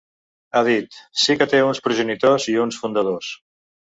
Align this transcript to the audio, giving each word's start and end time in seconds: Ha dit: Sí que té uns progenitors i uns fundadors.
Ha 0.51 0.61
dit: 0.67 0.95
Sí 1.23 1.35
que 1.41 1.47
té 1.51 1.59
uns 1.65 1.81
progenitors 1.89 2.47
i 2.55 2.57
uns 2.65 2.81
fundadors. 2.85 3.29